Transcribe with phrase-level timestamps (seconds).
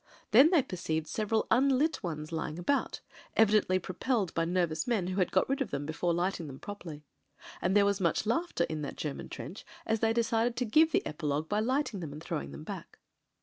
[0.31, 3.01] Then they perceived several unlit ones lying about—
[3.37, 6.47] evidently pro pelled by nervous men who had got rid of them be fore lighting
[6.47, 7.05] them properly.
[7.61, 11.05] And there was much laughter in that German trench as they decided to give the
[11.05, 12.97] epilogue by lighting them and throwing them back.